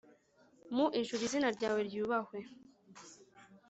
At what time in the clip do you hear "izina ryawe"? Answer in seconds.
1.27-1.79